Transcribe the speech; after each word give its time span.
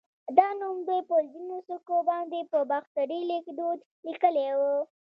دا 0.37 0.47
نوم 0.59 0.77
دوی 0.87 1.01
په 1.09 1.17
ځینو 1.31 1.57
سکو 1.67 1.97
باندې 2.09 2.39
په 2.51 2.59
باختري 2.71 3.19
ليکدود 3.31 3.79
لیکلی 4.07 4.47
و 4.59 4.61